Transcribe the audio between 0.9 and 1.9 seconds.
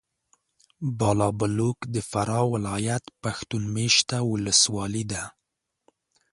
بالابلوک